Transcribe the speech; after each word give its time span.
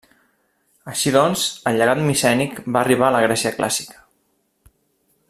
Així 0.93 1.11
doncs, 1.15 1.43
el 1.71 1.77
llegat 1.81 2.01
micènic 2.07 2.57
va 2.77 2.81
arribar 2.83 3.09
a 3.11 3.15
la 3.17 3.23
Grècia 3.27 3.55
clàssica. 3.59 4.03